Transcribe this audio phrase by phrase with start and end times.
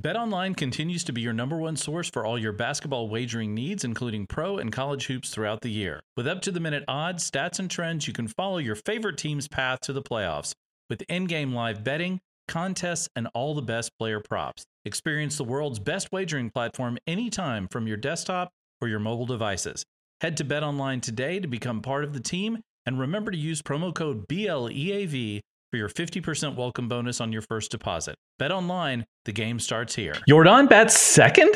[0.00, 4.26] BetOnline continues to be your number one source for all your basketball wagering needs, including
[4.26, 6.00] pro and college hoops throughout the year.
[6.16, 9.46] With up to the minute odds, stats, and trends, you can follow your favorite team's
[9.46, 10.54] path to the playoffs
[10.88, 12.18] with in game live betting,
[12.48, 14.64] contests, and all the best player props.
[14.86, 19.84] Experience the world's best wagering platform anytime from your desktop or your mobile devices.
[20.22, 23.94] Head to BetOnline today to become part of the team, and remember to use promo
[23.94, 28.16] code BLEAV for your 50% welcome bonus on your first deposit.
[28.40, 30.14] BetOnline, the game starts here.
[30.28, 31.54] Yordan bats second?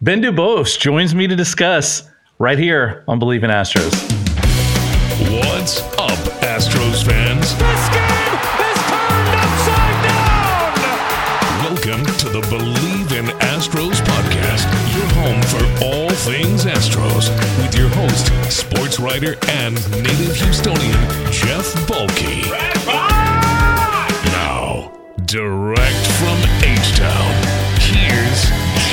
[0.00, 2.02] Ben Dubose joins me to discuss
[2.40, 3.92] right here on Bleav in Astros.
[5.30, 7.54] What's up, Astros fans?
[7.54, 10.74] This game is turned upside down!
[11.62, 14.66] Welcome to the Bleav in Astros podcast,
[14.96, 17.30] your home for all things Astros,
[17.62, 23.03] with your host, sports writer, and native Houstonian, Jeff Balke.
[25.34, 27.34] Direct from H Town,
[27.80, 28.44] here's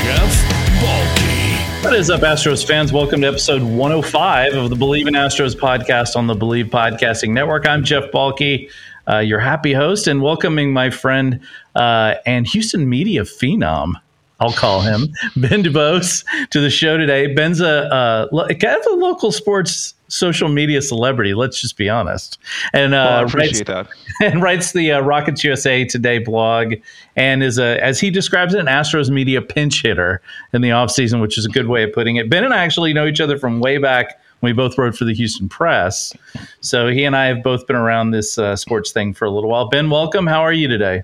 [0.01, 0.43] Jeff
[0.81, 1.83] Balke.
[1.83, 2.91] What is up, Astros fans?
[2.91, 7.67] Welcome to episode 105 of the Bleav in Astros podcast on the Bleav Podcasting Network.
[7.67, 8.71] I'm Jeff Balke,
[9.07, 11.41] uh, your happy host, and welcoming my friend
[11.75, 13.93] uh, and Houston media phenom.
[14.39, 17.35] I'll call him Ben Dubose to the show today.
[17.35, 21.33] Ben's a uh, kind of a local sports social media celebrity.
[21.33, 22.37] Let's just be honest.
[22.73, 23.87] And uh, Well, I writes- appreciate that.
[24.21, 26.75] and writes the uh, Rockets USA Today blog
[27.15, 30.21] and is a, as he describes it, an Astros media pinch hitter
[30.53, 32.29] in the offseason, which is a good way of putting it.
[32.29, 35.13] Ben and I actually know each other from way back we both wrote for the
[35.13, 36.13] Houston Press.
[36.61, 39.49] So he and I have both been around this uh, sports thing for a little
[39.51, 39.69] while.
[39.69, 40.25] Ben, welcome.
[40.25, 41.03] How are you today?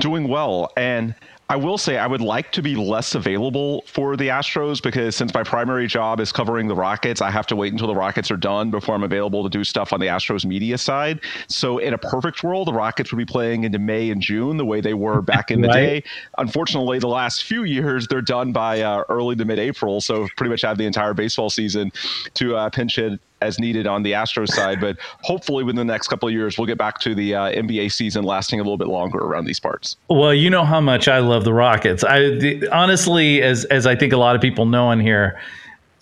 [0.00, 0.72] Doing well.
[0.76, 1.14] And
[1.48, 5.32] I will say I would like to be less available for the Astros because since
[5.32, 8.36] my primary job is covering the Rockets, I have to wait until the Rockets are
[8.36, 11.20] done before I'm available to do stuff on the Astros media side.
[11.48, 14.64] So in a perfect world, the Rockets would be playing into May and June the
[14.64, 16.02] way they were back in the Right.
[16.02, 16.04] day.
[16.38, 20.62] Unfortunately, the last few years they're done by uh, early to mid-April, so pretty much
[20.62, 21.92] have the entire baseball season
[22.34, 24.80] to uh, pinch hit as needed on the Astros side.
[24.80, 27.92] But hopefully, within the next couple of years, we'll get back to the uh, NBA
[27.92, 29.96] season lasting a little bit longer around these parts.
[30.08, 32.04] Well, you know how much I love the Rockets.
[32.04, 35.38] I the, honestly, as as I think a lot of people know in here,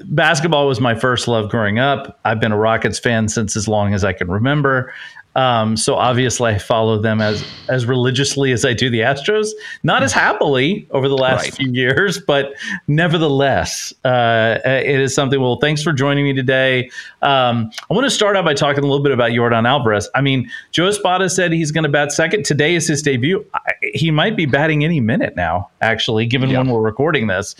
[0.00, 2.18] basketball was my first love growing up.
[2.24, 4.92] I've been a Rockets fan since as long as I can remember.
[5.36, 9.48] Um, so obviously, I follow them as as religiously as I do the Astros.
[9.82, 11.54] Not as happily over the last Right.
[11.54, 12.52] few years, but
[12.86, 15.40] nevertheless, uh, it is something.
[15.40, 16.90] Well, thanks for joining me today.
[17.22, 20.08] Um, I want to start out by talking a little bit about Yordan Alvarez.
[20.14, 22.44] I mean, Joe Espada said he's going to bat second.
[22.44, 23.44] Today is his debut.
[23.54, 23.58] I,
[23.94, 26.58] he might be batting any minute now, actually, given Yeah.
[26.58, 27.54] when we're recording this.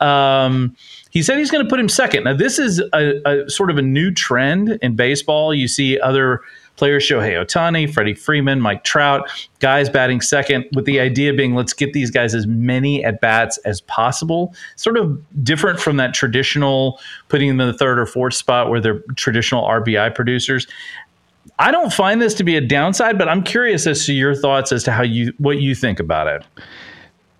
[0.00, 0.76] Um,
[1.10, 2.24] he said he's going to put him second.
[2.24, 5.54] Now, this is a, a sort of a new trend in baseball.
[5.54, 6.40] You see other
[6.76, 9.28] players, Shohei Ohtani, Freddie Freeman, Mike Trout,
[9.60, 13.58] guys batting second, with the idea being let's get these guys as many at bats
[13.58, 14.54] as possible.
[14.76, 18.80] Sort of different from that traditional putting them in the third or fourth spot where
[18.80, 20.66] they're traditional RBI producers.
[21.58, 24.72] I don't find this to be a downside, but I'm curious as to your thoughts
[24.72, 26.44] as to how you what you think about it.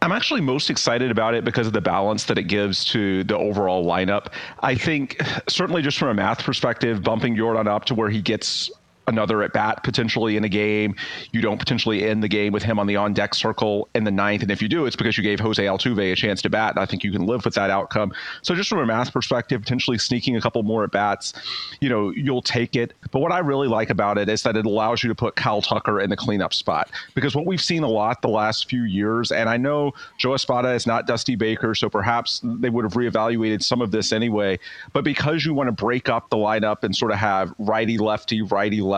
[0.03, 3.37] I'm actually most excited about it because of the balance that it gives to the
[3.37, 4.33] overall lineup.
[4.61, 8.71] I think, certainly just from a math perspective, bumping Yordan up to where he gets
[9.09, 10.95] another at bat potentially in a game.
[11.33, 14.11] You don't potentially end the game with him on the on deck circle in the
[14.11, 14.43] ninth.
[14.43, 16.75] And if you do, it's because you gave Jose Altuve a chance to bat.
[16.75, 18.13] And I think you can live with that outcome.
[18.43, 21.33] So just from a math perspective, potentially sneaking a couple more at bats,
[21.81, 22.95] you know, you'll take it.
[23.11, 25.63] But what I really like about it is that it allows you to put Kyle
[25.63, 26.91] Tucker in the cleanup spot.
[27.15, 30.71] Because what we've seen a lot the last few years, and I know Joe Espada
[30.71, 34.59] is not Dusty Baker, so perhaps they would have reevaluated some of this anyway.
[34.93, 38.43] But because you want to break up the lineup and sort of have righty lefty,
[38.43, 38.96] righty lefty,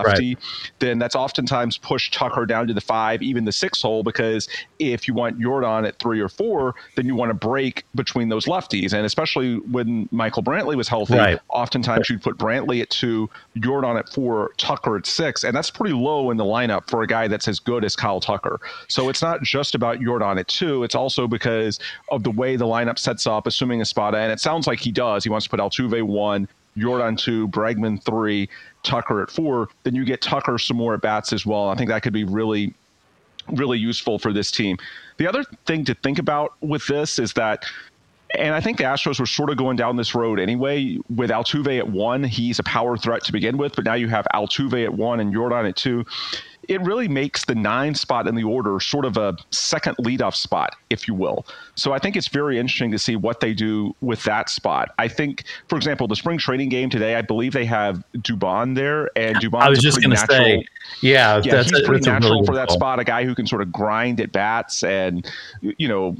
[0.79, 4.49] then that's oftentimes pushed Tucker down to the five, even the six hole, because
[4.79, 8.47] if you want Yordan at three or four, then you want to break between those
[8.47, 8.93] lefties.
[8.93, 11.39] And especially when Michael Brantley was healthy, Right.
[11.49, 15.95] oftentimes you'd put Brantley at two, Yordan at four, Tucker at six, and that's pretty
[15.95, 18.61] low in the lineup for a guy that's as good as Kyle Tucker.
[18.89, 21.79] So it's not just about Yordan at two; it's also because
[22.11, 25.25] of the way the lineup sets up, assuming Espada, and it sounds like he does.
[25.25, 28.49] He wants to put Altuve one, Yordan two, Bregman three,
[28.83, 29.69] Tucker at four.
[29.83, 31.69] Then you get Tucker some more at bats as well.
[31.69, 32.75] I think that could be really
[33.53, 34.77] really useful for this team.
[35.17, 37.65] The other thing to think about with this is that,
[38.37, 40.99] and I think the Astros were sort of going down this road anyway.
[41.15, 44.27] With Altuve at one, he's a power threat to begin with, but now you have
[44.35, 46.05] Altuve at one and Yordan at two.
[46.69, 50.77] It really makes the nine spot in the order sort of a second leadoff spot,
[50.91, 51.47] if you will.
[51.75, 54.91] So I think it's very interesting to see what they do with that spot.
[54.99, 59.11] I think, for example, the spring training game today, I believe they have Dubon there,
[59.17, 59.61] and Dubon.
[59.61, 60.65] I was just going to say,
[61.01, 62.99] yeah, yeah, that's he's a, pretty natural really for that spot.
[62.99, 65.31] A guy who can sort of grind at bats and
[65.61, 66.17] you know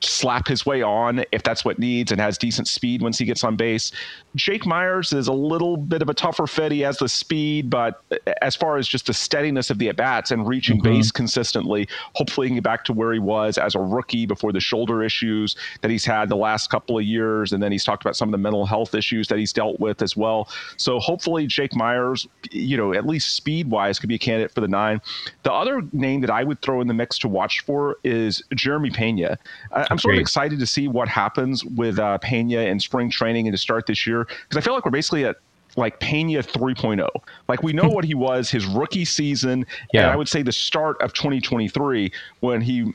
[0.00, 3.44] slap his way on if that's what needs and has decent speed once he gets
[3.44, 3.92] on base.
[4.34, 6.72] Jake Meyers is a little bit of a tougher fit.
[6.72, 8.02] He has the speed, but
[8.42, 10.94] as far as just the steadiness of the at bats and reaching mm-hmm.
[10.94, 14.52] base consistently, hopefully he can get back to where he was as a rookie before
[14.52, 17.52] the shoulder issues that he's had the last couple of years.
[17.52, 20.02] And then he's talked about some of the mental health issues that he's dealt with
[20.02, 20.48] as well.
[20.76, 24.60] So hopefully Jake Meyers, you know, at least speed wise, could be a candidate for
[24.60, 25.00] the nine.
[25.42, 28.90] The other name that I would throw in the mix to watch for is Jeremy
[28.90, 29.38] Pena.
[29.72, 33.54] I'm sort of excited to see what happens with uh, Pena in spring training and
[33.54, 35.36] to start this year because I feel like we're basically at
[35.76, 37.08] like Pena 3.0.
[37.48, 40.02] Like we know what he was his rookie season, yeah.
[40.02, 42.92] and I would say the start of 2023 when he,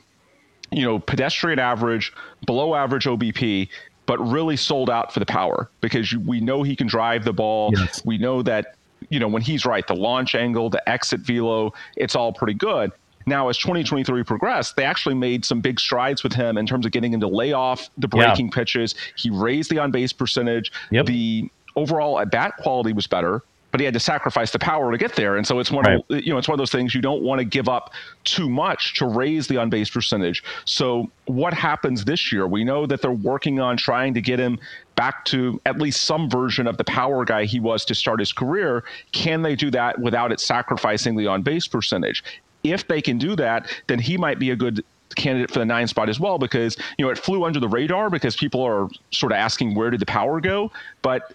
[0.70, 2.12] you know, pedestrian average,
[2.46, 3.68] below average OBP,
[4.06, 7.72] but really sold out for the power because we know he can drive the ball.
[7.74, 8.04] Yes.
[8.04, 8.74] We know that
[9.08, 12.92] you know when he's right, the launch angle, the exit velo, it's all pretty good.
[13.26, 16.92] Now, as 2023 progressed, they actually made some big strides with him in terms of
[16.92, 18.54] getting him to lay off the breaking yeah.
[18.54, 18.94] pitches.
[19.16, 20.72] He raised the on base percentage.
[20.90, 21.06] Yep.
[21.06, 23.42] The overall at bat quality was better
[23.72, 25.38] but he had to sacrifice the power to get there.
[25.38, 26.04] And so it's one right.
[26.10, 27.90] of you know it's one of those things you don't want to give up
[28.24, 30.44] too much to raise the on base percentage.
[30.66, 32.46] So what happens this year?
[32.46, 34.60] We know that they're working on trying to get him
[34.94, 38.30] back to at least some version of the power guy he was to start his
[38.30, 38.84] career.
[39.12, 42.22] Can they do that without it sacrificing the on base percentage?
[42.64, 44.84] if they can do that, then he might be a good
[45.16, 48.08] candidate for the nine spot as well because you know it flew under the radar
[48.08, 50.72] because people are sort of asking where did the power go
[51.02, 51.34] but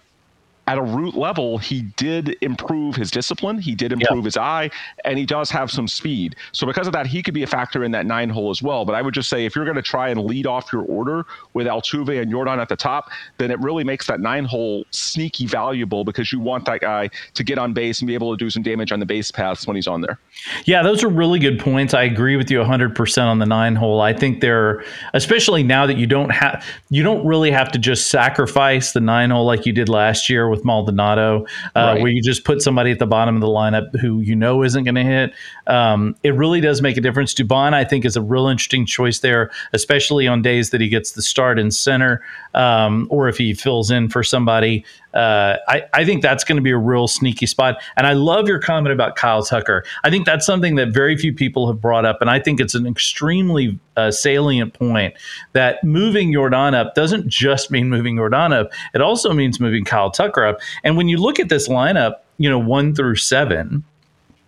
[0.68, 3.58] at a root level, he did improve his discipline.
[3.58, 4.70] He did improve his eye,
[5.06, 6.36] and he does have some speed.
[6.52, 8.84] So because of that, he could be a factor in that nine hole as well.
[8.84, 11.24] But I would just say if you're going to try and lead off your order
[11.54, 15.46] with Altuve and Yordan at the top, then it really makes that nine hole sneaky
[15.46, 18.50] valuable because you want that guy to get on base and be able to do
[18.50, 20.18] some damage on the base paths when he's on there.
[20.66, 21.94] Yeah, those are really good points.
[21.94, 24.02] I agree with you 100% on the nine hole.
[24.02, 24.84] I think they're
[25.14, 29.30] especially now that you don't have you don't really have to just sacrifice the nine
[29.30, 31.46] hole like you did last year with with Maldonado,
[31.76, 32.02] uh, right.
[32.02, 34.84] where you just put somebody at the bottom of the lineup who you know isn't
[34.84, 35.32] going to hit.
[35.66, 37.32] Um, it really does make a difference.
[37.32, 41.12] Dubon, I think, is a real interesting choice there, especially on days that he gets
[41.12, 42.22] the start in center
[42.54, 44.84] um, or if he fills in for somebody.
[45.18, 47.82] Uh, I, I think that's going to be a real sneaky spot.
[47.96, 49.84] And I love your comment about Kyle Tucker.
[50.04, 52.20] I think that's something that very few people have brought up.
[52.20, 55.14] And I think it's an extremely uh, salient point
[55.54, 60.12] that moving Yordan up doesn't just mean moving Yordan up, it also means moving Kyle
[60.12, 60.60] Tucker up.
[60.84, 63.82] And when you look at this lineup, you know, one through seven,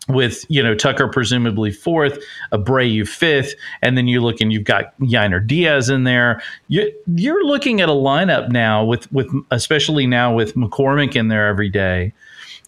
[0.09, 2.19] with you know Tucker presumably fourth,
[2.53, 6.43] Abreu fifth, and then you look and you've got Yainer Diaz in there.
[6.69, 11.47] You, you're looking at a lineup now with with especially now with McCormick in there
[11.47, 12.13] every day.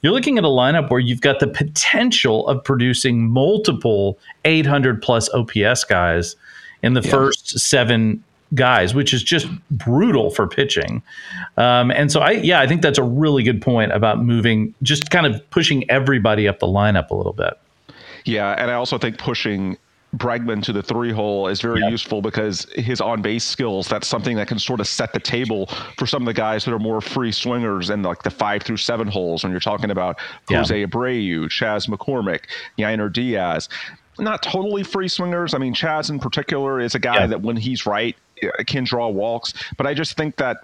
[0.03, 5.33] You're looking at a lineup where you've got the potential of producing multiple 800 plus
[5.33, 6.35] OPS guys
[6.83, 7.11] in the yeah.
[7.11, 8.23] first seven
[8.55, 11.03] guys, which is just brutal for pitching.
[11.57, 15.11] Um, and so I, yeah, I think that's a really good point about moving, just
[15.11, 17.55] kind of pushing everybody up the lineup a little bit.
[18.25, 19.77] Yeah, and I also think pushing
[20.17, 24.37] Bregman to the three hole is very useful because his on base skills, that's something
[24.37, 25.67] that can sort of set the table
[25.97, 28.77] for some of the guys that are more free swingers in like the five through
[28.77, 30.19] seven holes when you're talking about
[30.51, 30.87] Jose yeah.
[30.87, 32.43] Abreu, Chas McCormick,
[32.79, 33.71] Yainer Diaz.
[34.19, 35.55] Not totally free swingers.
[35.55, 37.27] I mean, Chas in particular is a guy yeah.
[37.29, 38.15] that when he's right,
[38.67, 39.55] can draw walks.
[39.77, 40.59] But I just think that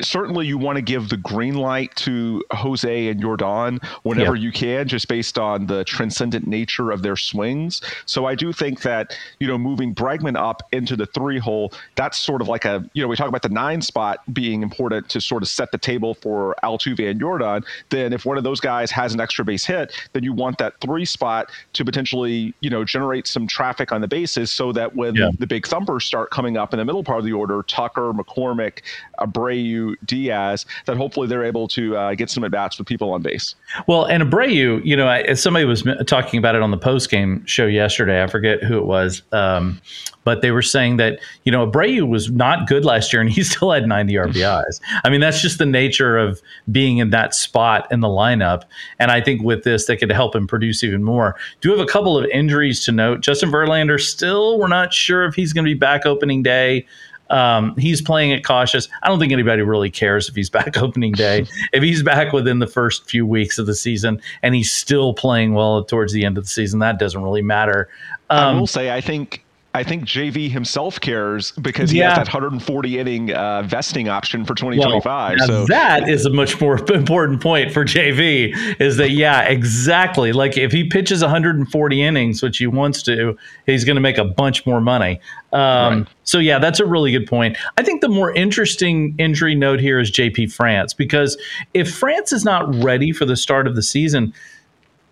[0.00, 4.42] certainly you want to give the green light to Jose and Yordan whenever yeah.
[4.42, 7.80] you can, just based on the transcendent nature of their swings.
[8.06, 12.18] So I do think that, you know, moving Bregman up into the three hole, that's
[12.18, 15.20] sort of like a, you know, we talk about the nine spot being important to
[15.20, 17.64] sort of set the table for Altuve and Yordan.
[17.90, 20.80] Then if one of those guys has an extra base hit, then you want that
[20.80, 25.14] three spot to potentially, you know, generate some traffic on the bases so that when
[25.14, 25.30] yeah.
[25.38, 28.82] the big thumpers start coming up in the middle part of the order, Tucker, McCormick,
[29.20, 33.22] Abreu, Diaz, that hopefully they're able to uh, get some at bats with people on
[33.22, 33.54] base.
[33.86, 37.44] Well, and Abreu, you know, I, somebody was talking about it on the post game
[37.46, 38.22] show yesterday.
[38.22, 39.80] I forget who it was, um,
[40.24, 43.42] but they were saying that you know Abreu was not good last year, and he
[43.44, 44.80] still had 90 RBIs.
[45.04, 48.64] I mean, that's just the nature of being in that spot in the lineup.
[48.98, 51.36] And I think with this, they could help him produce even more.
[51.60, 53.20] Do have a couple of injuries to note.
[53.20, 56.86] Justin Verlander still, we're not sure if he's going to be back opening day.
[57.30, 58.88] Um, he's playing it cautious.
[59.02, 61.46] I don't think anybody really cares if he's back opening day.
[61.72, 65.54] if he's back within the first few weeks of the season and he's still playing
[65.54, 67.88] well towards the end of the season, that doesn't really matter.
[68.30, 69.44] Um, I will say, I think
[69.78, 72.08] I think JV himself cares because he Yeah.
[72.08, 75.38] has that 140 inning uh, vesting option for 2025.
[75.38, 80.32] now so that is a much more important point for JV is that yeah, exactly.
[80.32, 84.24] Like if he pitches 140 innings, which he wants to, he's going to make a
[84.24, 85.20] bunch more money.
[85.52, 85.58] Um,
[86.00, 86.06] Right.
[86.24, 87.56] So yeah, that's a really good point.
[87.78, 91.38] I think the more interesting injury note here is JP France because
[91.72, 94.34] if France is not ready for the start of the season,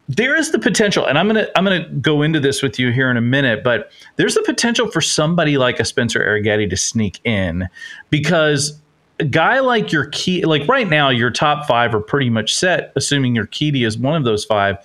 [0.08, 3.10] there is the potential, and I'm gonna I'm gonna go into this with you here
[3.10, 7.20] in a minute, but there's the potential for somebody like a Spencer Arrighetti to sneak
[7.24, 7.68] in
[8.10, 8.80] because
[9.18, 13.34] a guy like Urquidy, like right now, your top five are pretty much set, assuming
[13.34, 14.76] Urquidy is one of those five.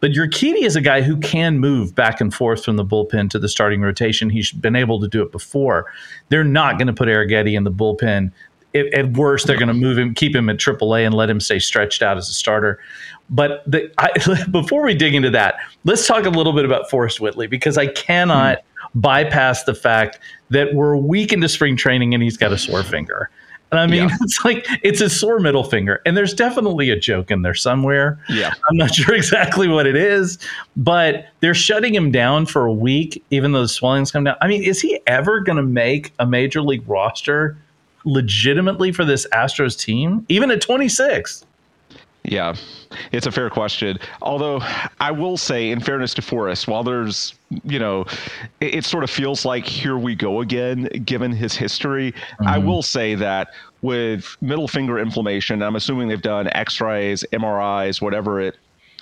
[0.00, 3.38] But Urquidy is a guy who can move back and forth from the bullpen to
[3.38, 4.30] the starting rotation.
[4.30, 5.86] He's been able to do it before.
[6.28, 8.32] They're not going to put Arrighetti in the bullpen.
[8.72, 11.40] If, at worst, they're going to move him, keep him at AAA, and let him
[11.40, 12.78] stay stretched out as a starter.
[13.30, 14.10] But the, I,
[14.50, 17.86] before we dig into that, let's talk a little bit about Forrest Whitley because I
[17.88, 18.58] cannot
[18.94, 20.18] bypass the fact
[20.50, 23.30] that we're a week into spring training and he's got a sore finger.
[23.70, 24.16] And I mean, Yeah.
[24.20, 28.22] it's like it's a sore middle finger, and there's definitely a joke in there somewhere.
[28.28, 28.52] Yeah.
[28.68, 30.38] I'm not sure exactly what it is,
[30.76, 34.36] but they're shutting him down for a week, even though the swelling's come down.
[34.42, 37.56] I mean, is he ever going to make a major league roster
[38.04, 41.44] legitimately for this Astros team, even at 26?
[42.24, 42.54] Yeah,
[43.10, 43.98] it's a fair question.
[44.20, 44.60] Although
[45.00, 48.02] I will say, in fairness to Forrest, while there's, you know,
[48.60, 52.66] it, it sort of feels like here we go again, given his history, I mm-hmm.
[52.68, 53.48] will say that
[53.82, 58.56] with middle finger inflammation, I'm assuming they've done x rays, MRIs, whatever it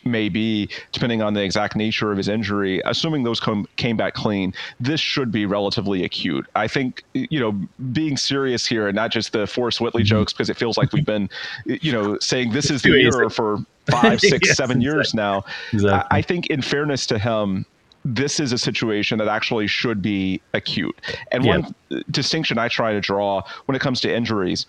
[0.05, 4.15] may be, depending on the exact nature of his injury, assuming those come, came back
[4.15, 6.47] clean, this should be relatively acute.
[6.55, 7.53] I think, you know,
[7.93, 10.09] being serious here and not just the Forrest Whitley mm-hmm.
[10.09, 11.29] jokes, because it feels like we've been,
[11.65, 13.59] you know, saying this is the year for
[13.91, 15.19] five, six, Yes, seven years exactly.
[15.19, 15.45] now.
[15.73, 16.19] Exactly.
[16.19, 17.67] I, think, in fairness to him,
[18.05, 20.99] this is a situation that actually should be acute.
[21.33, 21.59] And Yeah.
[21.59, 21.75] one
[22.11, 24.67] distinction I try to draw when it comes to injuries,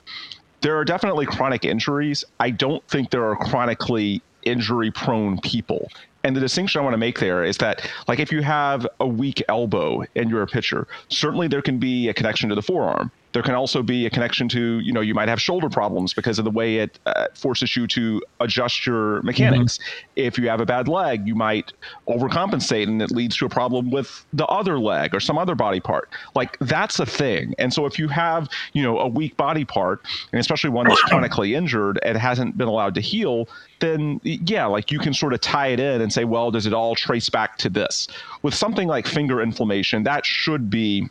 [0.62, 2.24] there are definitely chronic injuries.
[2.40, 5.90] I don't think there are chronically injury prone people.
[6.24, 9.08] And the distinction I want to make there is that, like, if you have a
[9.08, 13.12] weak elbow and you're a pitcher, certainly there can be a connection to the forearm.
[13.34, 16.38] There can also be a connection to, you know, you might have shoulder problems because
[16.38, 19.80] of the way it uh, forces you to adjust your mechanics.
[20.16, 21.72] If you have a bad leg, you might
[22.08, 25.80] overcompensate and it leads to a problem with the other leg or some other body
[25.80, 26.10] part.
[26.36, 27.56] Like, that's a thing.
[27.58, 31.02] And so if you have, you know, a weak body part, and especially one that's
[31.04, 33.48] chronically injured and hasn't been allowed to heal,
[33.80, 36.74] then yeah, like you can sort of tie it in and say, well, does it
[36.74, 38.08] all trace back to this?
[38.42, 41.10] With something like finger inflammation, that should be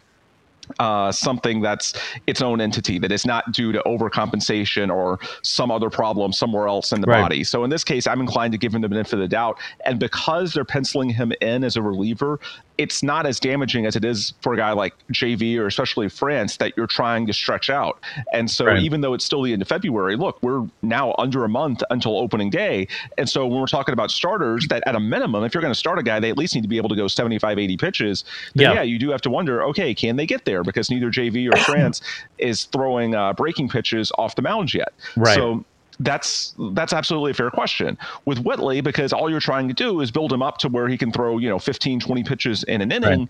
[0.78, 1.94] uh, something that's
[2.26, 6.92] its own entity that is not due to overcompensation or some other problem somewhere else
[6.92, 7.22] in the Right.
[7.22, 7.44] body.
[7.44, 9.58] So in this case, I'm inclined to give him the benefit of the doubt.
[9.84, 12.38] And because they're penciling him in as a reliever,
[12.80, 16.56] it's not as damaging as it is for a guy like JV or especially France
[16.56, 18.02] that you're trying to stretch out.
[18.32, 18.82] And so Right.
[18.82, 22.16] even though it's still the end of February, look, we're now under a month until
[22.16, 22.88] opening day.
[23.18, 25.78] And so when we're talking about starters, that at a minimum, if you're going to
[25.78, 28.24] start a guy, they at least need to be able to go 75, 80 pitches.
[28.54, 28.72] Then Yeah.
[28.76, 30.64] yeah, you do have to wonder, okay, can they get there?
[30.64, 32.00] Because neither JV or France
[32.38, 34.94] is throwing uh, breaking pitches off the mound yet.
[35.16, 35.34] Right.
[35.34, 35.66] So
[36.00, 40.10] that's that's absolutely a fair question with Whitley because all you're trying to do is
[40.10, 42.90] build him up to where he can throw you know 15 20 pitches in an
[42.90, 43.28] inning Right.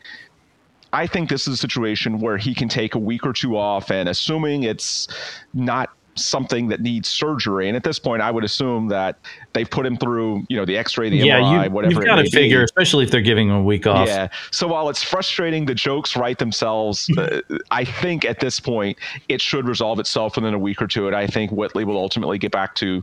[0.92, 3.90] I think this is a situation where he can take a week or two off,
[3.90, 5.06] and assuming it's
[5.54, 9.18] not something that needs surgery, and at this point, I would assume that
[9.52, 11.94] they've put him through, you know, the X-ray, the yeah, MRI, you, whatever.
[11.94, 12.64] you've got to figure, Be.
[12.64, 14.08] especially if they're giving him a week off.
[14.08, 14.28] Yeah.
[14.50, 17.10] So while it's frustrating, the jokes write themselves.
[17.16, 17.40] uh,
[17.70, 18.98] I think at this point
[19.28, 22.38] it should resolve itself within a week or two, and I think Whitley will ultimately
[22.38, 23.02] get back to,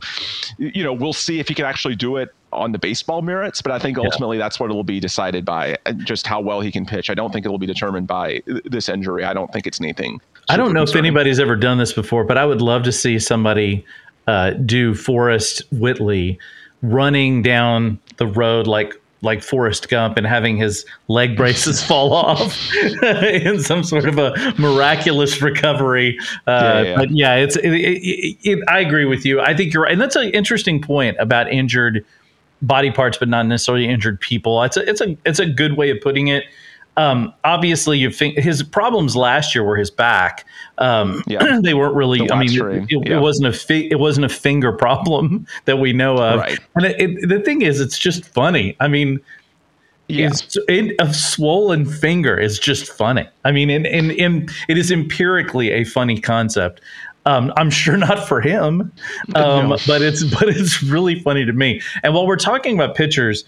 [0.58, 3.72] you know, we'll see if he can actually do it on the baseball merits, but
[3.72, 6.86] I think ultimately that's what it will be decided by, just how well he can
[6.86, 7.10] pitch.
[7.10, 9.24] I don't think it will be determined by uh, this injury.
[9.24, 10.20] I don't think it's anything.
[10.48, 13.18] I don't know if anybody's ever done this before, but I would love to see
[13.18, 13.84] somebody
[14.26, 16.38] uh, do Forrest Whitley
[16.82, 22.56] running down the road like like Forrest Gump and having his leg braces fall off
[23.02, 26.18] in some sort of a miraculous recovery.
[26.46, 26.96] Uh, Yeah, yeah.
[26.96, 29.40] But yeah, it's it, it, it, I agree with you.
[29.40, 32.04] I think you're right, and that's an interesting point about injured
[32.62, 34.62] body parts, but not necessarily injured people.
[34.62, 36.44] It's a it's a it's a good way of putting it.
[36.98, 40.44] Um, obviously, you think his problems last year were his back.
[40.78, 41.60] Um, Yeah.
[41.62, 42.18] they weren't really.
[42.26, 43.16] The I mean, it, it, yeah.
[43.16, 46.40] it wasn't a fi- it wasn't a finger problem that we know of.
[46.40, 46.58] Right.
[46.74, 48.76] And it, the thing is, it's just funny.
[48.80, 49.20] I mean,
[50.08, 50.30] Yeah.
[50.98, 53.28] a swollen finger is just funny.
[53.44, 56.80] I mean, and, and, and it is empirically a funny concept.
[57.26, 58.90] Um, I'm sure not for him,
[59.34, 59.76] um, No.
[59.86, 61.80] but it's but it's really funny to me.
[62.02, 63.44] And while we're talking about pitchers,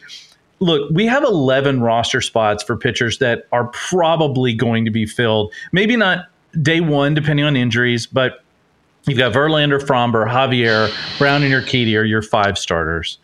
[0.61, 5.53] look, we have 11 roster spots for pitchers that are probably going to be filled.
[5.73, 6.27] Maybe not
[6.63, 8.45] day one, depending on injuries, but
[9.07, 13.19] you've got Verlander, Framber, Javier, Brown, and Urquidy are your five starters.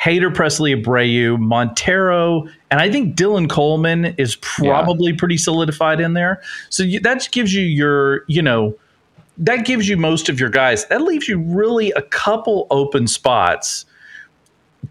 [0.00, 5.18] Hader, Pressly, Abreu, Montero, and I think Dylan Coleman is probably yeah.
[5.18, 6.42] pretty solidified in there.
[6.68, 8.76] So you, that gives you your, you know,
[9.38, 10.86] that gives you most of your guys.
[10.88, 13.86] That leaves you really a couple open spots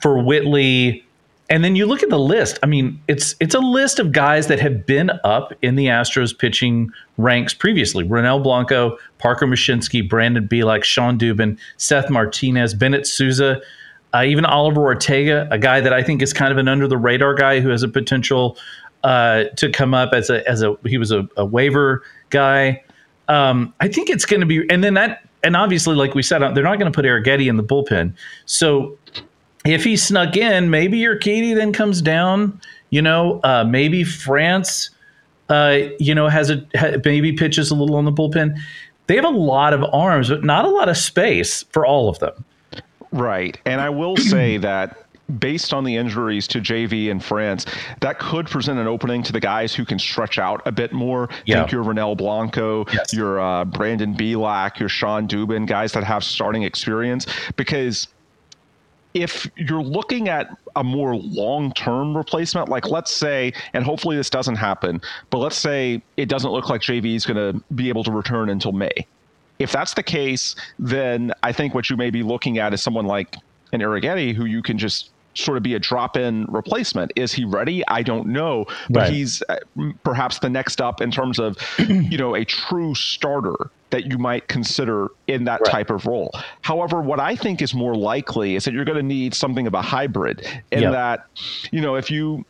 [0.02, 1.05] for Whitley.
[1.50, 2.58] And then you look at the list.
[2.64, 6.38] I mean, it's it's a list of guys that have been up in the Astros
[6.38, 8.04] pitching ranks previously.
[8.04, 13.62] Ronel Blanco, Parker Mushinski, Brandon Bielak, Shawn Dubin, Seth Martinez, Bennett Sousa,
[14.16, 16.98] uh, even Oliver Ortega, a guy that I think is kind of an under the
[16.98, 18.58] radar guy who has a potential
[19.04, 22.84] uh, to come up as a as a he was a, a waiver guy.
[23.28, 26.40] Um, I think it's going to be, and then that, and obviously, like we said,
[26.40, 28.14] they're not going to put Arrighetti in the bullpen.
[28.46, 28.98] So
[29.66, 32.60] if he snuck in, maybe Urquidy then comes down.
[32.92, 34.90] You know, uh, maybe France,
[35.50, 36.66] uh, you know, has a
[37.04, 38.58] maybe pitches a little on the bullpen.
[39.08, 42.20] They have a lot of arms, but not a lot of space for all of
[42.20, 42.46] them.
[43.12, 45.06] Right, and I will say that
[45.40, 47.66] based on the injuries to JV and France,
[48.02, 51.30] that could present an opening to the guys who can stretch out a bit more.
[51.46, 51.62] Yeah.
[51.62, 53.14] Think your Ronel Blanco, yes.
[53.14, 57.26] your uh, Brandon Bielak, your Shawn Dubin, guys that have starting experience.
[57.56, 58.08] Because
[59.16, 64.58] if you're looking at a more long-term replacement, like let's say, and hopefully this doesn't
[64.58, 68.12] happen, but let's say it doesn't look like JV is going to be able to
[68.12, 69.08] return until May.
[69.58, 73.06] If that's the case, then I think what you may be looking at is someone
[73.06, 73.38] like
[73.72, 77.12] an Arrighetti who you can just sort of be a drop-in replacement.
[77.16, 77.84] Is he ready?
[77.88, 79.14] I don't know, but right.
[79.14, 79.58] he's uh,
[80.04, 83.56] perhaps the next up in terms of, you know, a true starter
[83.92, 85.72] that you might consider in that right.
[85.72, 86.32] type of role.
[86.62, 89.74] However, what I think is more likely is that you're going to need something of
[89.74, 90.92] a hybrid in yep.
[90.92, 91.28] that,
[91.72, 92.46] you know, if you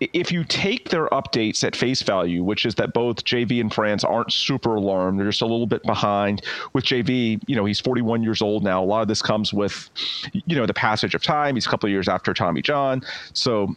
[0.00, 4.04] if you take their updates at face value, which is that both JV and France
[4.04, 6.42] aren't super alarmed, they're just a little bit behind.
[6.72, 8.82] With JV, you know, he's 41 years old now.
[8.82, 9.90] A lot of this comes with,
[10.32, 11.54] you know, the passage of time.
[11.54, 13.02] He's a couple of years after Tommy John.
[13.32, 13.74] So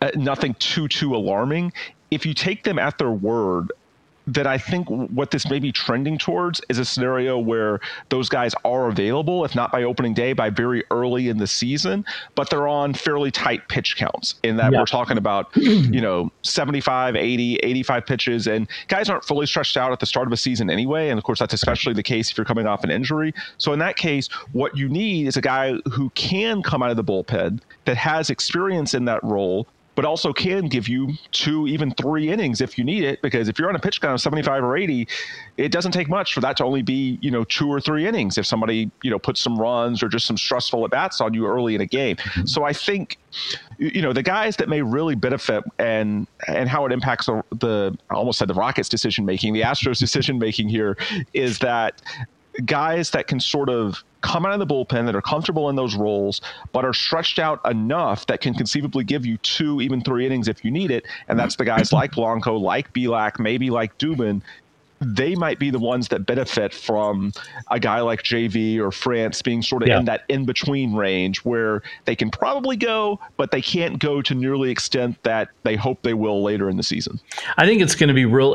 [0.00, 1.72] uh, nothing too, too alarming.
[2.10, 3.72] If you take them at their word,
[4.26, 8.54] that I think what this may be trending towards is a scenario where those guys
[8.64, 12.68] are available, if not by opening day, by very early in the season, but they're
[12.68, 14.78] on fairly tight pitch counts in that yeah.
[14.78, 19.92] we're talking about, you know, 75, 80, 85 pitches, and guys aren't fully stretched out
[19.92, 21.08] at the start of a season anyway.
[21.08, 23.34] And of course, that's especially the case if you're coming off an injury.
[23.58, 26.96] So in that case, what you need is a guy who can come out of
[26.96, 31.90] the bullpen that has experience in that role but also can give you two, even
[31.92, 33.20] three innings if you need it.
[33.22, 35.06] Because if you're on a pitch count of 75 or 80,
[35.58, 38.38] it doesn't take much for that to only be, you know, two or three innings
[38.38, 41.46] if somebody, you know, puts some runs or just some stressful at bats on you
[41.46, 42.16] early in a game.
[42.44, 43.18] So I think,
[43.78, 47.96] you know, the guys that may really benefit and and how it impacts the, the
[48.10, 50.96] I almost said the Rockets decision making, the Astros decision making here
[51.32, 52.00] is that
[52.64, 55.94] guys that can sort of come out of the bullpen that are comfortable in those
[55.94, 56.40] roles,
[56.72, 60.64] but are stretched out enough that can conceivably give you two, even three innings if
[60.64, 61.04] you need it.
[61.28, 64.42] And that's the guys like Blanco, like Bielak, maybe like Dubin.
[65.00, 67.32] They might be the ones that benefit from
[67.72, 69.98] a guy like JV or France being sort of yeah.
[69.98, 74.32] in that in between range where they can probably go, but they can't go to
[74.32, 77.18] nearly extent that they hope they will later in the season.
[77.56, 78.54] I think it's going to be real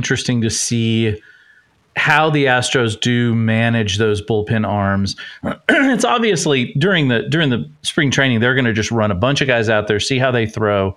[0.00, 1.20] interesting to see
[1.94, 5.14] how the Astros do manage those bullpen arms.
[5.68, 9.42] it's obviously during the during the spring training they're going to just run a bunch
[9.42, 10.96] of guys out there, see how they throw.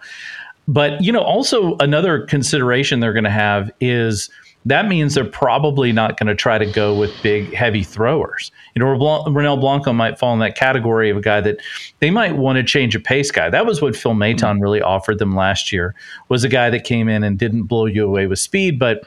[0.65, 4.29] But you know, also another consideration they're going to have is
[4.65, 8.51] that means they're probably not going to try to go with big, heavy throwers.
[8.75, 11.57] You know, Ronel Blanco might fall in that category of a guy that
[11.99, 13.49] they might want to change a pace guy.
[13.49, 14.61] That was what Phil Maton mm-hmm.
[14.61, 15.93] really offered them last year.
[16.29, 19.03] Was a guy that came in and didn't blow you away with speed, but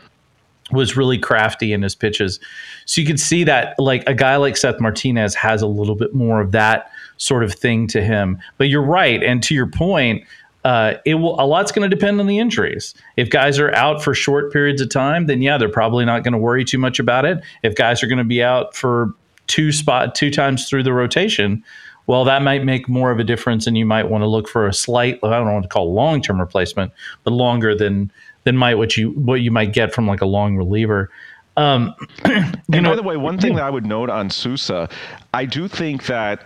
[0.73, 2.41] was really crafty in his pitches.
[2.87, 6.15] So you could see that like a guy like Seth Martinez has a little bit
[6.15, 8.39] more of that sort of thing to him.
[8.59, 10.25] But you're right, and to your point,
[10.67, 12.93] uh, it will a lot's going to depend on the injuries.
[13.17, 16.33] If guys are out for short periods of time, then yeah, they're probably not going
[16.33, 17.39] to worry too much about it.
[17.63, 19.15] If guys are going to be out for
[19.47, 21.63] two spot two times through the rotation,
[22.09, 24.67] well, that might make more of a difference, and you might want to look for
[24.67, 26.91] a slight, I don't want to call long term replacement,
[27.23, 28.11] but longer than
[28.43, 31.13] than might what you what you might get from like a long reliever.
[31.57, 34.89] Um, and know, by the way, one thing that I would note on Sousa,
[35.33, 36.45] I do think that,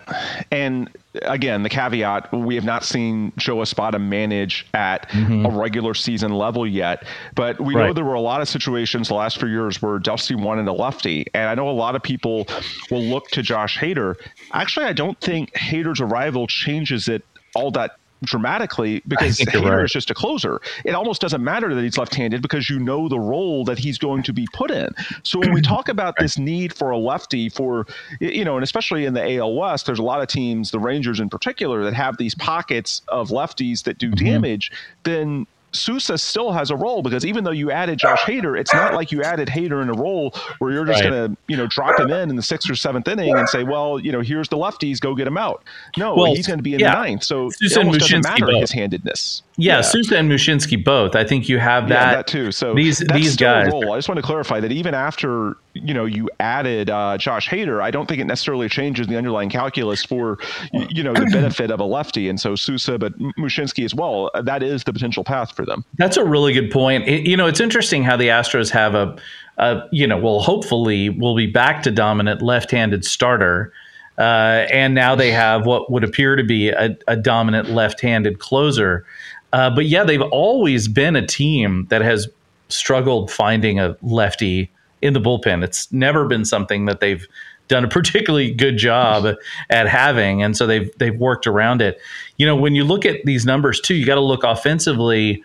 [0.50, 0.90] and
[1.22, 5.46] again, the caveat: we have not seen Joe Espada manage at mm-hmm.
[5.46, 7.88] a regular season level yet, but we right.
[7.88, 10.72] know there were a lot of situations the last few years where Dusty wanted a
[10.72, 12.46] lefty, and I know a lot of people
[12.90, 14.14] will look to Josh Hader.
[14.52, 19.84] Actually, I don't think Hader's arrival changes it all that dramatically because Hader right.
[19.84, 20.60] is just a closer.
[20.84, 24.22] It almost doesn't matter that he's left-handed because you know the role that he's going
[24.24, 24.88] to be put in.
[25.22, 27.86] So when we talk about this need for a lefty for
[28.20, 31.20] you know, and especially in the AL West, there's a lot of teams, the Rangers
[31.20, 34.24] in particular, that have these pockets of lefties that do mm-hmm.
[34.24, 34.72] damage,
[35.04, 38.94] then Sousa still has a role because even though you added Josh Hader, it's not
[38.94, 41.10] like you added Hader in a role where you're just right.
[41.10, 43.64] going to, you know, drop him in in the sixth or seventh inning and say,
[43.64, 45.62] well, you know, here's the lefties, go get him out.
[45.96, 46.94] No, well, he's going to be in yeah.
[46.94, 47.24] the ninth.
[47.24, 48.60] So Sousa it almost doesn't matter both.
[48.60, 49.42] his handedness.
[49.56, 51.14] Yeah, yeah, Sousa and Mushinski both.
[51.14, 51.94] I think you have that.
[51.94, 52.52] Yeah, that too.
[52.52, 53.70] So these these guys.
[53.72, 53.92] Role.
[53.92, 57.82] I just want to clarify that even after you know you added uh, Josh Hader,
[57.82, 60.38] I don't think it necessarily changes the underlying calculus for
[60.72, 64.30] you know the benefit of a lefty, and so Sousa, but Mushinski as well.
[64.42, 65.84] That is the potential path for them.
[65.98, 67.08] That's a really good point.
[67.08, 69.16] It, you know, it's interesting how the Astros have a,
[69.58, 73.72] a you know, well, hopefully we'll be back to dominant left-handed starter.
[74.18, 79.06] Uh, and now they have what would appear to be a, a dominant left-handed closer.
[79.54, 82.28] Uh, but yeah, they've always been a team that has
[82.68, 84.70] struggled finding a lefty
[85.02, 85.64] in the bullpen.
[85.64, 87.26] It's never been something that they've
[87.68, 89.36] done a particularly good job
[89.70, 91.98] at having, and so they've they've worked around it.
[92.36, 95.42] You know, when you look at these numbers too, you got to look offensively.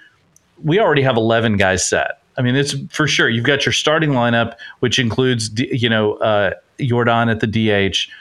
[0.63, 2.21] We already have eleven guys set.
[2.37, 3.29] I mean, it's for sure.
[3.29, 8.11] You've got your starting lineup, which includes you know uh, Yordan at the DH,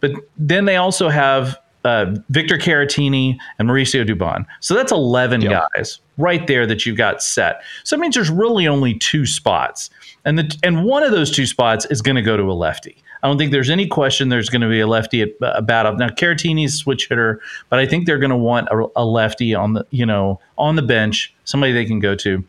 [0.00, 4.46] but then they also have uh, Victor Caratini and Mauricio Dubon.
[4.60, 5.68] So that's 11 yep.
[5.74, 7.62] guys right there that you've got set.
[7.84, 9.90] So it means there's really only two spots.
[10.24, 12.96] And the, and one of those two spots is going to go to a lefty.
[13.22, 15.86] I don't think there's any question there's going to be a lefty at a bat
[15.86, 15.96] up.
[15.96, 19.74] Now Caratini's switch hitter, but I think they're going to want a, a lefty on
[19.74, 22.44] the, you know, on the bench, somebody they can go to.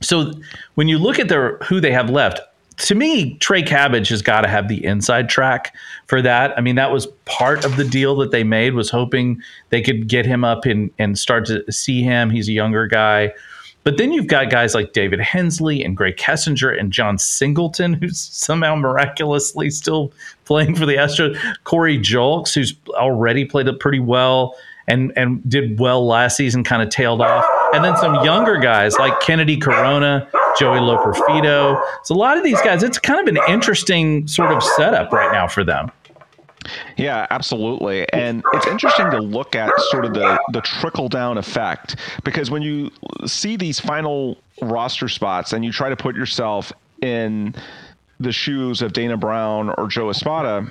[0.00, 0.32] So
[0.74, 2.40] when you look at their who they have left,
[2.82, 5.74] to me, Trey Cabbage has got to have the inside track
[6.06, 6.56] for that.
[6.58, 9.40] I mean, that was part of the deal that they made was hoping
[9.70, 12.28] they could get him up and, and start to see him.
[12.28, 13.32] He's a younger guy.
[13.84, 18.18] But then you've got guys like David Hensley and Grae Kessinger and Jon Singleton, who's
[18.18, 20.12] somehow miraculously still
[20.44, 21.38] playing for the Astros.
[21.62, 24.56] Corey Julks, who's already played it pretty well
[24.88, 27.44] and and did well last season, kind of tailed off.
[27.74, 31.82] And then some younger guys like Kenedy Corona, Joey Loperfido.
[32.04, 35.32] So a lot of these guys, it's kind of an interesting sort of setup right
[35.32, 35.90] now for them.
[36.96, 38.10] Yeah, absolutely.
[38.12, 42.62] And it's interesting to look at sort of the, the trickle down effect because when
[42.62, 42.90] you
[43.26, 47.54] see these final roster spots and you try to put yourself in
[48.20, 50.70] the shoes of Dana Brown or Joe Espada,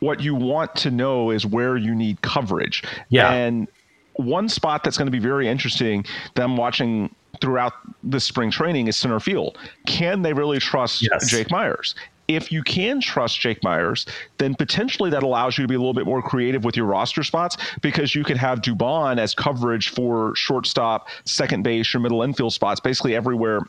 [0.00, 2.84] what you want to know is where you need coverage.
[3.08, 3.32] Yeah.
[3.32, 3.66] And
[4.14, 8.88] one spot that's going to be very interesting that I'm watching throughout the spring training
[8.88, 9.58] is center field.
[9.86, 11.30] Can they really trust yes.
[11.30, 11.94] Jake Meyers?
[12.28, 14.04] If you can trust Jake Meyers,
[14.38, 17.22] then potentially that allows you to be a little bit more creative with your roster
[17.22, 22.52] spots because you could have Dubon as coverage for shortstop, second base, or middle infield
[22.52, 23.60] spots, basically everywhere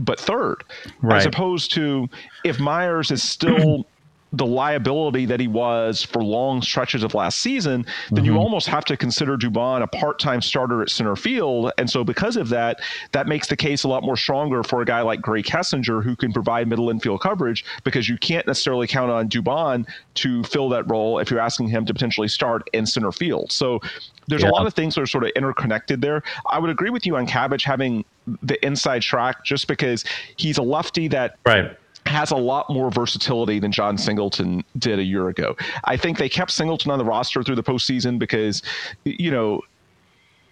[0.00, 0.64] but third.
[1.02, 1.18] Right.
[1.18, 2.08] As opposed to
[2.44, 3.86] if Meyers is still
[4.32, 8.32] the liability that he was for long stretches of last season, then mm-hmm.
[8.32, 11.72] you almost have to consider Dubon a part-time starter at center field.
[11.78, 12.80] And so because of that,
[13.12, 16.14] that makes the case a lot more stronger for a guy like Grae Kessinger who
[16.14, 20.88] can provide middle infield coverage because you can't necessarily count on Dubon to fill that
[20.88, 23.50] role if you're asking him to potentially start in center field.
[23.50, 23.80] So
[24.28, 24.50] there's yeah.
[24.50, 26.22] a lot of things that are sort of interconnected there.
[26.48, 28.04] I would agree with you on Cabbage having
[28.42, 30.04] the inside track just because
[30.36, 31.76] he's a lefty that right
[32.10, 35.56] has a lot more versatility than Jon Singleton did a year ago.
[35.84, 38.62] I think they kept Singleton on the roster through the postseason because,
[39.04, 39.62] you know,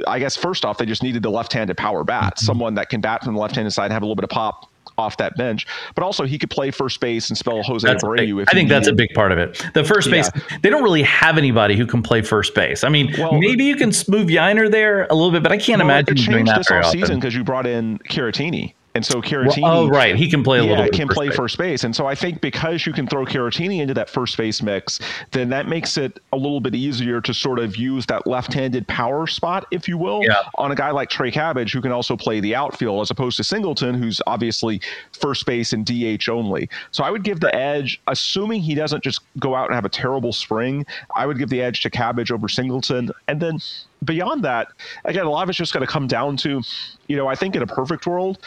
[0.06, 2.46] I guess first off, they just needed the left-handed power bat, mm-hmm.
[2.46, 4.70] someone that can bat from the left-handed side and have a little bit of pop
[4.96, 5.66] off that bench.
[5.94, 8.44] But also, he could play first base and spell Jose that's Abreu.
[8.48, 9.62] I think that's a big part of it.
[9.74, 10.58] The first base, yeah.
[10.62, 12.84] they don't really have anybody who can play first base.
[12.84, 15.80] I mean, well, maybe you can move Yainer there a little bit, but I can't
[15.80, 18.74] well, imagine doing that this very season because you brought in Caratini.
[18.94, 20.84] And so Caratini, oh right, he can play a yeah, little.
[20.86, 21.36] bit can first play base.
[21.36, 21.84] first base.
[21.84, 24.98] And so I think because you can throw Caratini into that first base mix,
[25.30, 29.26] then that makes it a little bit easier to sort of use that left-handed power
[29.28, 30.42] spot, if you will, Yeah.
[30.56, 33.44] on a guy like Trey Cabbage who can also play the outfield, as opposed to
[33.44, 34.80] Singleton, who's obviously
[35.12, 36.68] first base and DH only.
[36.90, 39.90] So I would give the edge, assuming he doesn't just go out and have a
[39.90, 40.84] terrible spring.
[41.14, 43.60] I would give the edge to Cabbage over Singleton, and then
[44.04, 44.68] beyond that,
[45.04, 46.62] again, a lot of it's just going to come down to,
[47.06, 48.38] you know, I think in a perfect world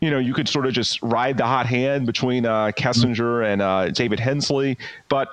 [0.00, 3.62] you know, you could sort of just ride the hot hand between uh, Kessinger and
[3.62, 4.76] uh, David Hensley,
[5.08, 5.28] but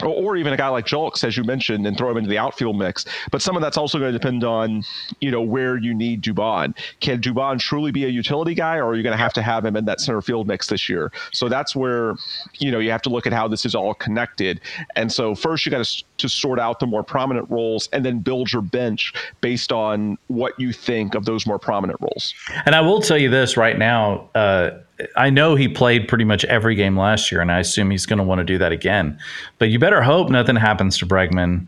[0.00, 2.38] or, or even a guy like Julks, as you mentioned, and throw him into the
[2.38, 3.04] outfield mix.
[3.30, 4.84] But some of that's also going to depend on,
[5.20, 6.76] you know, where you need Dubon.
[7.00, 9.64] Can Dubon truly be a utility guy, or are you going to have to have
[9.64, 11.12] him in that center field mix this year?
[11.32, 12.14] So that's where,
[12.58, 14.60] you know, you have to look at how this is all connected.
[14.96, 18.18] And so first you got to to sort out the more prominent roles, and then
[18.18, 22.34] build your bench based on what you think of those more prominent roles.
[22.64, 24.28] And I will tell you this right now.
[24.34, 24.70] Uh,
[25.16, 28.18] I know he played pretty much every game last year, and I assume he's going
[28.18, 29.18] to want to do that again.
[29.58, 31.66] But you better hope nothing happens to Bregman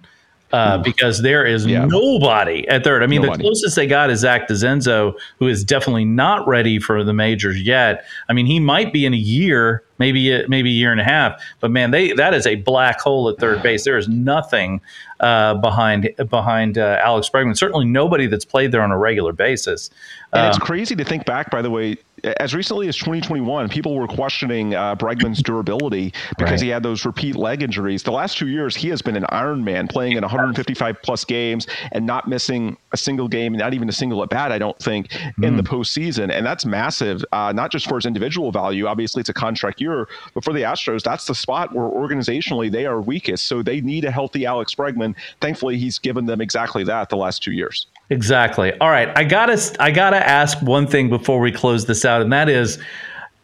[0.54, 1.84] uh, because there is Yeah.
[1.86, 3.02] nobody at third.
[3.02, 3.38] I mean, Nobody.
[3.38, 7.60] the closest they got is Zach DeZenzo, who is definitely not ready for the majors
[7.60, 8.04] yet.
[8.28, 11.04] I mean, he might be in a year, maybe a, maybe a year and a
[11.04, 11.40] half.
[11.60, 13.84] But man, they that is a black hole at third base.
[13.84, 14.80] There is nothing
[15.20, 17.56] uh, behind behind uh, Alex Bregman.
[17.56, 19.90] Certainly nobody that's played there on a regular basis.
[20.32, 21.96] And it's Um, crazy to think back, by the way,
[22.40, 26.62] as recently as 2021, people were questioning uh, Bregman's durability because Right.
[26.62, 28.02] he had those repeat leg injuries.
[28.02, 31.66] The last two years, he has been an Iron Man, playing in 155 plus games
[31.92, 35.14] and not missing a single game, not even a single at bat, I don't think,
[35.42, 36.30] in the postseason.
[36.30, 38.86] And that's massive, uh, not just for his individual value.
[38.86, 42.86] Obviously, it's a contract year, but for the Astros, that's the spot where organizationally they
[42.86, 43.46] are weakest.
[43.46, 45.14] So they need a healthy Alex Bregman.
[45.40, 47.86] Thankfully, he's given them exactly that the last two years.
[48.10, 48.72] Exactly.
[48.80, 52.32] All right, I gotta I gotta ask one thing before we close this out, and
[52.32, 52.78] that is.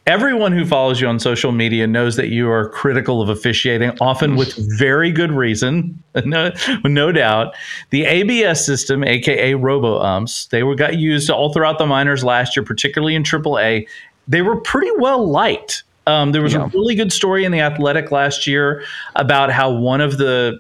[0.07, 4.35] Everyone who follows you on social media knows that you are critical of officiating, often
[4.35, 6.51] with very good reason, no,
[6.85, 7.55] no doubt.
[7.91, 12.57] The ABS system, aka Robo Umps, they were got used all throughout the minors last
[12.57, 13.87] year, particularly in AAA.
[14.27, 15.85] They were pretty well liked.
[16.07, 16.65] Um, there was Yeah.
[16.65, 18.83] a really good story in the Athletic last year
[19.17, 20.59] about how one of the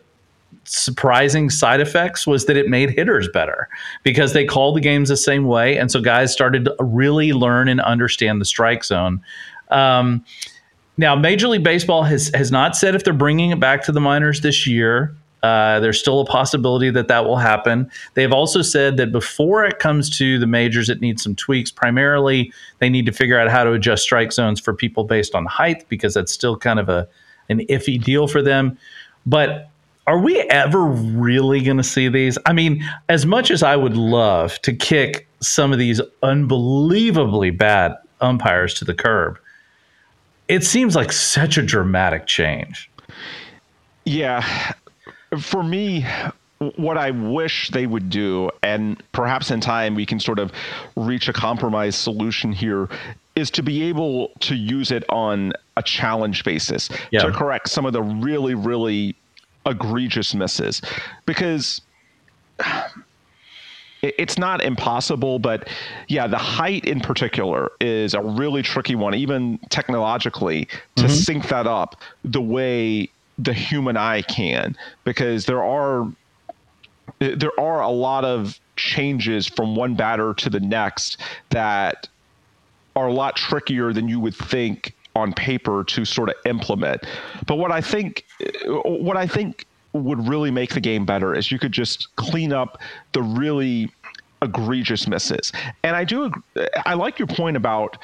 [0.64, 3.68] surprising side effects was that it made hitters better
[4.02, 5.76] because they called the games the same way.
[5.76, 9.20] And so guys started to really learn and understand the strike zone.
[9.70, 10.24] Um,
[10.96, 14.00] now, Major League Baseball has, has not said if they're bringing it back to the
[14.00, 15.16] minors this year.
[15.42, 17.90] Uh, there's still a possibility that that will happen.
[18.12, 21.70] They've also said that before it comes to the majors, it needs some tweaks.
[21.70, 25.46] Primarily, they need to figure out how to adjust strike zones for people based on
[25.46, 27.08] height because that's still kind of a
[27.48, 28.78] an iffy deal for them.
[29.24, 29.69] But
[30.06, 32.38] are we ever really going to see these?
[32.46, 37.96] I mean, as much as I would love to kick some of these unbelievably bad
[38.20, 39.38] umpires to the curb,
[40.48, 42.90] it seems like such a dramatic change.
[44.04, 44.74] Yeah.
[45.38, 46.04] For me,
[46.76, 50.50] what I wish they would do, and perhaps in time we can sort of
[50.96, 52.88] reach a compromise solution here,
[53.36, 57.22] is to be able to use it on a challenge basis Yeah.
[57.22, 59.14] to correct some of the really, really
[59.66, 60.82] egregious misses.
[61.26, 61.80] Because
[64.02, 65.68] it's not impossible, but
[66.08, 71.08] yeah, the height in particular is a really tricky one, even technologically, to mm-hmm.
[71.08, 76.10] sync that up the way the human eye can, because there are
[77.18, 81.18] there are a lot of changes from one batter to the next
[81.50, 82.08] that
[82.96, 87.04] are a lot trickier than you would think on paper to sort of implement.
[87.46, 88.24] But what I think
[88.66, 92.78] what I think would really make the game better is you could just clean up
[93.12, 93.90] the really
[94.42, 95.52] egregious misses.
[95.82, 96.32] And I do
[96.86, 97.98] I like your point about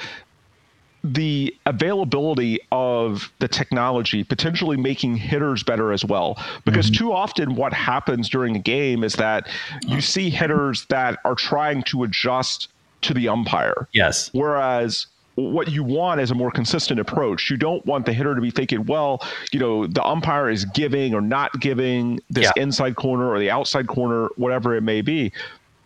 [1.05, 6.43] the availability of the technology potentially making hitters better as well.
[6.65, 7.05] Because mm-hmm.
[7.05, 9.49] too often, what happens during a game is that
[9.87, 12.69] you see hitters that are trying to adjust
[13.03, 13.89] to the umpire.
[13.93, 14.31] Yes.
[14.33, 17.51] Whereas what you want is a more consistent approach.
[17.51, 19.23] You don't want the hitter to be thinking, well,
[19.53, 22.63] you know, the umpire is giving or not giving this Yeah.
[22.63, 25.33] inside corner or the outside corner, whatever it may be.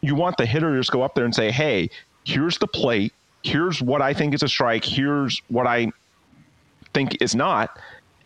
[0.03, 1.91] You want the hitter to just go up there and say, hey,
[2.25, 3.13] here's the plate.
[3.43, 4.85] Here's what I think is a strike.
[4.85, 5.91] Here's what I
[6.95, 7.77] think is not.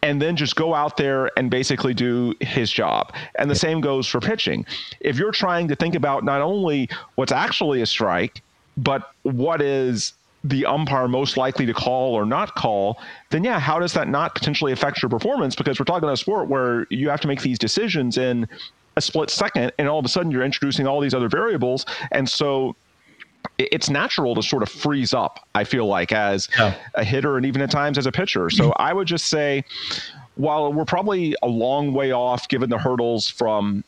[0.03, 3.15] And then just go out there and basically do his job.
[3.37, 4.67] And the same goes for pitching.
[5.01, 8.43] If you're trying to think about not only what's actually a strike,
[8.77, 10.13] but what is
[10.45, 14.35] the umpire most likely to call or not call, then yeah, how does that not
[14.35, 15.57] potentially affect your performance?
[15.57, 18.47] Because we're talking about a sport where you have to make these decisions in
[18.97, 21.87] a split second, and all of a sudden you're introducing all these other variables.
[22.13, 22.77] And so
[23.59, 25.47] it's natural to sort of freeze up.
[25.55, 26.75] I feel like as Yeah.
[26.95, 28.51] a hitter and even at times as a pitcher.
[28.51, 29.65] So I would just say,
[30.37, 33.83] while we're probably a long way off given the hurdles from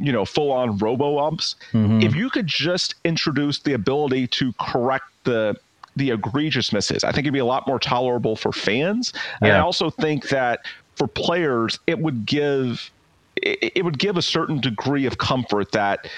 [0.00, 2.00] you know full on robo umps mm-hmm.
[2.00, 5.54] if you could just introduce the ability to correct the
[5.96, 9.12] the egregious misses i think it'd be a lot more tolerable for fans.
[9.40, 10.64] And i also think that
[10.96, 12.90] for players it would give
[13.36, 16.08] it, it would give a certain degree of comfort that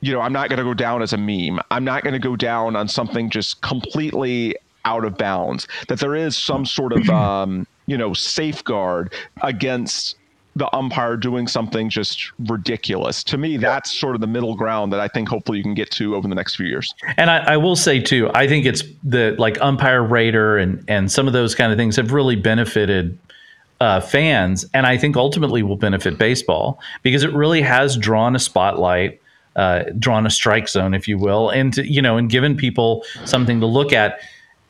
[0.00, 1.60] you know i'm not going to go down as a meme.
[1.70, 5.68] I'm not going to go down on something just completely out of bounds.
[5.88, 10.16] That there is some sort of um, you know safeguard against
[10.54, 13.24] the umpire doing something just ridiculous.
[13.24, 15.90] To me that's sort of the middle ground that i think hopefully you can get
[15.92, 16.94] to over the next few years.
[17.16, 21.10] And I, I will say too, I think it's the like umpire raider and and
[21.10, 23.18] some of those kind of things have really benefited
[23.82, 28.38] uh, fans, and I think ultimately will benefit baseball because it really has drawn a
[28.38, 29.20] spotlight,
[29.56, 33.04] uh, drawn a strike zone, if you will, and to, you know, and given people
[33.24, 34.20] something to look at.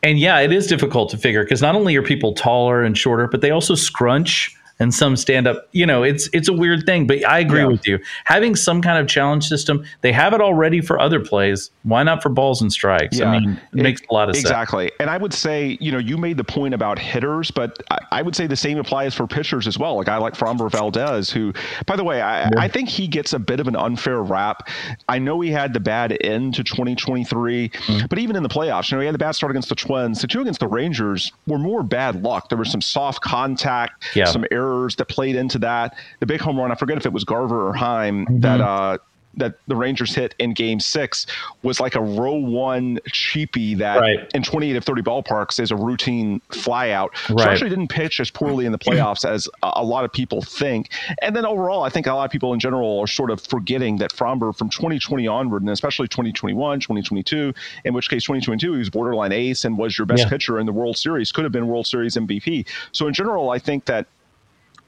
[0.03, 3.29] And yeah, it is difficult to figure because not only are people taller and shorter,
[3.29, 5.69] but they also scrunch and some stand up.
[5.73, 7.07] You know, it's it's a weird thing.
[7.07, 7.67] But I agree Yeah.
[7.67, 7.99] with you.
[8.25, 11.71] Having some kind of challenge system, they have it already for other plays.
[11.83, 13.21] Why not for balls and strikes?
[13.21, 14.45] I mean, it e- makes a lot of sense.
[14.45, 14.91] exactly.
[15.01, 18.23] And I would say, you know, you made the point about hitters, but I, I
[18.23, 20.01] would say the same applies for pitchers as well.
[20.01, 21.53] A guy like Framber Valdez, who,
[21.87, 24.69] by the way, I, I think he gets a bit of an unfair rap.
[25.09, 28.07] I know he had the bad end to 2023, Mm-hmm.
[28.09, 30.21] but even in the playoffs, you know, he had the bad start against the Twins.
[30.21, 32.49] The two against the Rangers were more bad luck.
[32.49, 34.27] There was some soft contact, Yeah.
[34.27, 35.95] some errors that played into that.
[36.21, 38.41] The big home run, I forget if it was Garver or Heim Mm-hmm.
[38.41, 38.99] that uh,
[39.39, 41.25] that the Rangers hit in Game Six
[41.63, 44.19] was like a row one cheapie that Right.
[44.35, 47.09] in 28 of 30 ballparks is a routine flyout.
[47.29, 50.43] So actually didn't pitch as poorly in the playoffs as a, a lot of people
[50.43, 50.91] think.
[51.23, 53.97] And then overall, I think a lot of people in general are sort of forgetting
[53.99, 57.55] that Framber from 2020 onward, and especially 2021, 2022,
[57.87, 60.29] in which case 2022 he was borderline ace and was your best Yeah.
[60.29, 62.67] pitcher in the World Series, could have been World Series MVP.
[62.93, 64.09] So in general, I think that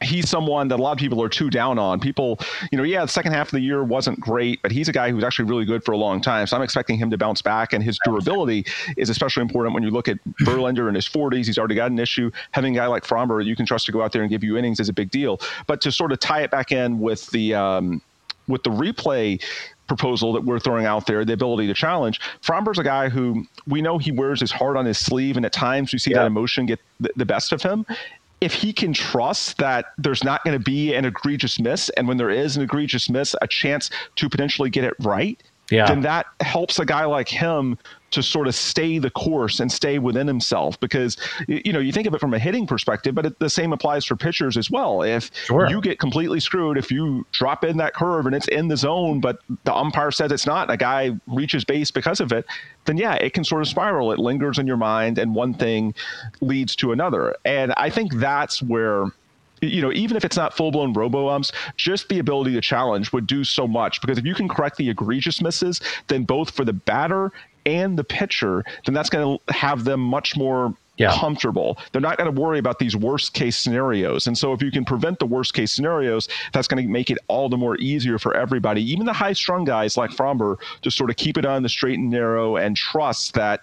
[0.04, 2.00] he's someone that a lot of people are too down on.
[2.00, 2.38] People,
[2.70, 5.10] you know, yeah, the second half of the year wasn't great, but he's a guy
[5.10, 6.46] who's actually really good for a long time.
[6.46, 9.90] So I'm expecting him to bounce back, and his durability is especially important when you
[9.90, 11.46] look at Verlander in his 40s.
[11.46, 12.30] He's already got an issue.
[12.52, 14.56] Having a guy like Framber you can trust to go out there and give you
[14.56, 15.40] innings is a big deal.
[15.66, 18.00] But to sort of tie it back in with the um,
[18.48, 19.42] with the replay
[19.86, 22.20] proposal that we're throwing out there, the ability to challenge.
[22.42, 25.52] Framber's a guy who we know he wears his heart on his sleeve, and at
[25.52, 27.84] times we see that emotion get the, the best of him.
[28.44, 32.18] If he can trust that there's not going to be an egregious miss, and when
[32.18, 35.42] there is an egregious miss, a chance to potentially get it right,
[35.74, 35.86] Yeah.
[35.86, 37.78] then that helps a guy like him
[38.12, 40.78] to sort of stay the course and stay within himself.
[40.78, 41.16] Because
[41.48, 44.04] you know you think of it from a hitting perspective, but it, the same applies
[44.04, 45.02] for pitchers as well.
[45.02, 45.68] If Sure.
[45.68, 49.20] you get completely screwed, if you drop in that curve and it's in the zone,
[49.20, 52.46] but the umpire says it's not, a guy reaches base because of it,
[52.84, 54.12] then yeah, it can sort of spiral.
[54.12, 55.92] It lingers in your mind, and one thing
[56.40, 57.34] leads to another.
[57.44, 59.06] And I think that's where
[59.68, 63.12] you know, even if it's not full blown robo umps, just the ability to challenge
[63.12, 66.64] would do so much because if you can correct the egregious misses, then both for
[66.64, 67.32] the batter
[67.66, 71.12] and the pitcher, then that's going to have them much more Yeah.
[71.18, 71.76] comfortable.
[71.90, 74.26] They're not going to worry about these worst case scenarios.
[74.28, 77.18] And so if you can prevent the worst case scenarios, that's going to make it
[77.26, 81.10] all the more easier for everybody, even the high strung guys like Framber, to sort
[81.10, 83.62] of keep it on the straight and narrow and trust that,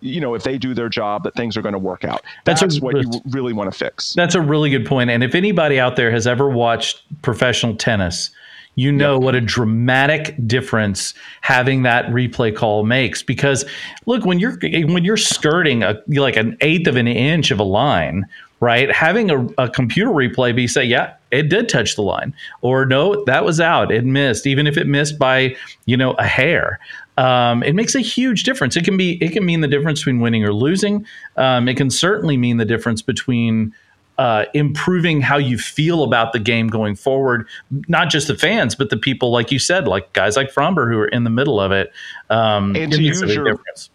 [0.00, 2.22] you know, if they do their job, that things are going to work out.
[2.44, 4.14] That's That's, a- what you really want to fix.
[4.14, 5.08] That's a really good point.
[5.10, 8.30] And if anybody out there has ever watched professional tennis,
[8.74, 13.22] you know what a dramatic difference having that replay call makes.
[13.22, 13.64] Because
[14.06, 17.64] look, when you're when you're skirting a like an eighth of an inch of a
[17.64, 18.26] line,
[18.60, 18.90] right?
[18.90, 23.24] Having a, a computer replay be say, yeah, it did touch the line, or no,
[23.24, 25.54] that was out, it missed, even if it missed by
[25.84, 26.78] you know a hair.
[27.18, 28.74] Um, it makes a huge difference.
[28.76, 31.04] It can be it can mean the difference between winning or losing.
[31.36, 33.74] Um, it can certainly mean the difference between
[34.18, 37.46] uh, improving how you feel about the game going forward.
[37.88, 40.98] Not just the fans, but the people, like you said, like guys like Framber who
[40.98, 41.92] are in the middle of it.
[42.30, 43.90] Um, And to use your- difference.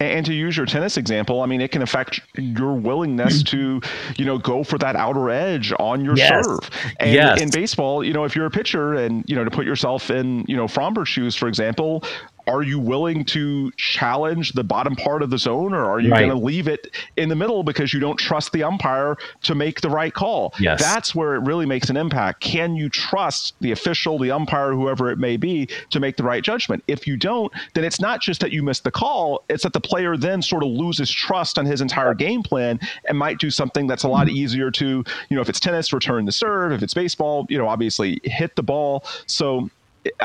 [0.00, 3.80] And to use your tennis example, I mean, it can affect your willingness to,
[4.16, 6.44] you know, go for that outer edge on your Yes.
[6.44, 6.68] serve.
[6.98, 7.40] And Yes.
[7.40, 10.44] in baseball, you know, if you're a pitcher and, you know, to put yourself in,
[10.48, 12.02] you know, Framber's shoes, for example,
[12.46, 16.26] are you willing to challenge the bottom part of the zone or are you Right.
[16.26, 19.80] going to leave it in the middle because you don't trust the umpire to make
[19.80, 20.52] the right call?
[20.58, 20.80] Yes.
[20.80, 22.40] That's where it really makes an impact.
[22.40, 26.42] Can you trust the official, the umpire, whoever it may be, to make the right
[26.42, 26.84] judgment?
[26.86, 29.80] If you don't, then it's not just that you missed the call, it's that the
[29.80, 32.78] player then sort of loses trust on his entire game plan
[33.08, 34.36] and might do something that's a lot mm-hmm.
[34.36, 36.72] easier to, you know, if it's tennis, return the serve.
[36.72, 39.04] If it's baseball, you know, obviously hit the ball.
[39.26, 39.70] So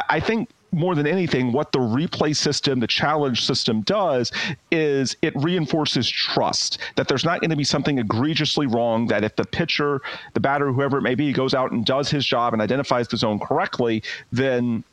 [0.10, 4.31] I think more than anything, what the replay system, the challenge system does
[4.71, 9.08] is it reinforces trust that there's not going to be something egregiously wrong.
[9.08, 10.02] That if the pitcher,
[10.33, 13.17] the batter, whoever it may be, goes out and does his job and identifies the
[13.17, 14.83] zone correctly, then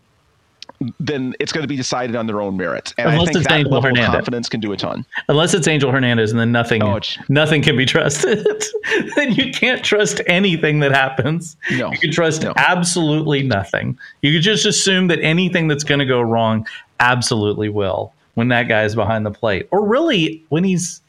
[1.01, 2.93] then it's going to be decided on their own merit.
[2.99, 4.15] And Unless I think it's that Angel level Hernandez.
[4.15, 5.07] confidence can do a ton.
[5.29, 8.47] Unless it's Angel Hernandez, and then nothing, Oh, nothing can be trusted.
[9.17, 11.57] then you can't trust anything that happens.
[11.73, 11.91] No.
[11.93, 12.53] you can trust No.
[12.57, 13.99] absolutely nothing.
[14.23, 16.67] You can just assume that anything that's going to go wrong
[17.01, 21.01] absolutely will when that guy is behind the plate, or really when he's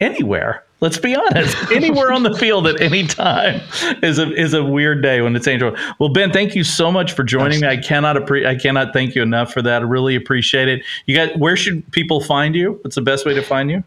[0.00, 0.62] anywhere.
[0.80, 1.56] Let's be honest.
[1.72, 3.62] Anywhere on the field at any time
[4.02, 5.74] is a is a weird day when it's Angel.
[5.98, 7.66] Well, Ben, thank you so much for joining me.
[7.68, 9.82] I cannot appre- I cannot thank you enough for that.
[9.82, 10.82] I really appreciate it.
[11.06, 12.78] You got where should people find you?
[12.82, 13.84] What's the best way to find you?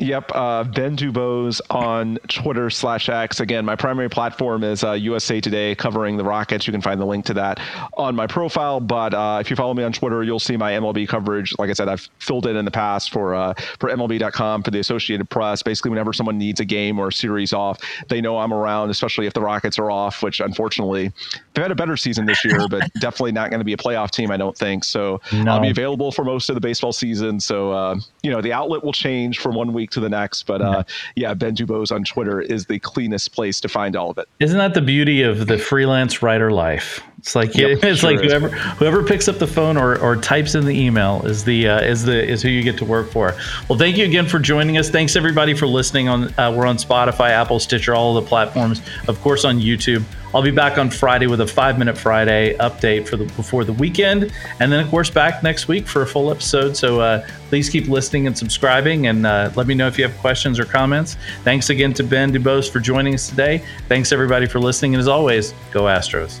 [0.00, 3.40] Yep, uh, Ben Dubose on Twitter slash X.
[3.40, 6.68] Again, my primary platform is uh, USA Today covering the Rockets.
[6.68, 7.58] You can find the link to that
[7.94, 8.78] on my profile.
[8.78, 11.52] But uh, if you follow me on Twitter, you'll see my MLB coverage.
[11.58, 14.78] Like I said, I've filled in in the past for uh, for MLB.com for the
[14.78, 15.64] Associated Press.
[15.64, 18.90] Basically, whenever someone needs a game or a series off, they know I'm around.
[18.90, 21.10] Especially if the Rockets are off, which unfortunately
[21.54, 24.12] they've had a better season this year, but definitely not going to be a playoff
[24.12, 24.30] team.
[24.30, 25.20] I don't think so.
[25.32, 25.54] No.
[25.54, 27.40] I'll be available for most of the baseball season.
[27.40, 30.44] So uh, you know the outlet will change from one week to the next.
[30.44, 30.84] But uh,
[31.16, 34.28] yeah, Ben Dubose on Twitter is the cleanest place to find all of it.
[34.40, 37.02] Isn't that the beauty of the freelance writer life?
[37.18, 38.32] It's like Yep, it's sure like is.
[38.32, 41.80] whoever whoever picks up the phone or, or types in the email is the uh,
[41.80, 43.34] is the is who you get to work for.
[43.68, 44.88] Well, thank you again for joining us.
[44.88, 46.08] Thanks everybody for listening.
[46.08, 48.82] On uh, we're on Spotify, Apple, Stitcher, all of the platforms.
[49.08, 50.04] Of course, on YouTube.
[50.34, 53.72] I'll be back on Friday with a five minute Friday update for the before the
[53.72, 56.76] weekend, and then of course back next week for a full episode.
[56.76, 60.16] So uh, please keep listening and subscribing, and uh, let me know if you have
[60.18, 61.16] questions or comments.
[61.44, 63.64] Thanks again to Ben Dubose for joining us today.
[63.88, 66.40] Thanks everybody for listening, and as always, go Astros.